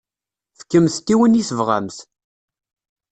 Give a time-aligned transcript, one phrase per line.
[0.59, 1.97] Fkemt-t i win i tebɣamt.